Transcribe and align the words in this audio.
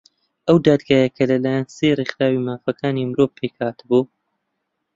ئەو 0.47 0.57
دادگایە 0.67 1.07
کە 1.15 1.23
لەلایەن 1.31 1.67
سێ 1.75 1.89
ڕێکخراوەی 1.97 2.43
مافەکانی 2.47 3.09
مرۆڤ 3.11 3.31
پێک 3.37 3.53
هاتبوو 3.61 4.03